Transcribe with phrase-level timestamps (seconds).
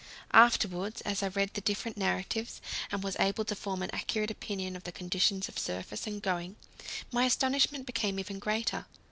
[0.33, 2.59] Afterwards, as I read the different narratives
[2.91, 6.55] and was able to form an accurate opinion of the conditions of surface and going,
[7.11, 8.87] my astonishment became even greater.